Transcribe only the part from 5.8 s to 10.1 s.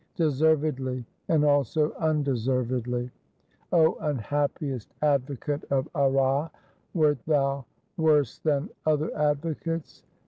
Arras, wert thou worse than other Advocates?